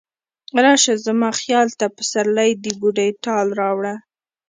راشه 0.63 0.93
زما 1.05 1.29
خیال 1.41 1.67
ته، 1.79 1.85
پسرلی 1.97 2.51
د 2.63 2.65
بوډۍ 2.79 3.09
ټال 3.23 3.47
راوړه 3.61 3.95